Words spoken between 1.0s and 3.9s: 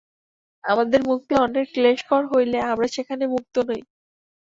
মুক্তি অন্যের ক্লেশকর হইলে আমরা সেখানে মুক্ত নই।